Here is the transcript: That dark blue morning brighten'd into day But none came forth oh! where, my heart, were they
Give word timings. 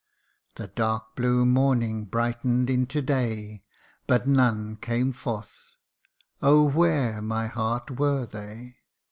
That 0.55 0.73
dark 0.75 1.15
blue 1.15 1.45
morning 1.45 2.05
brighten'd 2.05 2.71
into 2.71 3.03
day 3.03 3.61
But 4.07 4.27
none 4.27 4.77
came 4.77 5.13
forth 5.13 5.75
oh! 6.41 6.63
where, 6.67 7.21
my 7.21 7.45
heart, 7.45 7.91
were 7.99 8.25
they 8.25 8.77